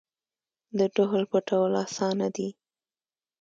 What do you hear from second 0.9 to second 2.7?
ډهل پټول اسانه دي.